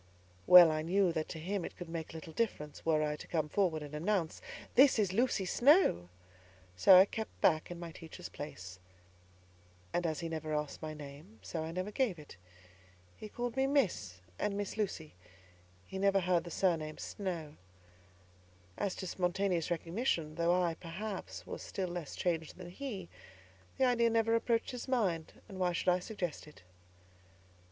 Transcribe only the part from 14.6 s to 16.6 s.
Lucy;" he never heard the